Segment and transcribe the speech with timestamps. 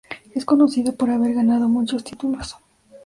[0.33, 2.55] Es conocido por haber ganado muchos títulos.